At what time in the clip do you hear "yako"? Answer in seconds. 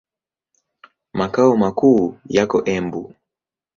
2.35-2.57